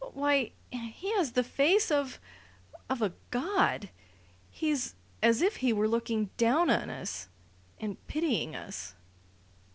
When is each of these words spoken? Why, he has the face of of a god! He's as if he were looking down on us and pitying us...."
Why, 0.13 0.53
he 0.71 1.11
has 1.13 1.33
the 1.33 1.43
face 1.43 1.91
of 1.91 2.19
of 2.89 3.03
a 3.03 3.13
god! 3.29 3.89
He's 4.49 4.95
as 5.21 5.43
if 5.43 5.57
he 5.57 5.71
were 5.71 5.87
looking 5.87 6.31
down 6.37 6.71
on 6.71 6.89
us 6.89 7.29
and 7.79 7.97
pitying 8.07 8.55
us...." 8.55 8.95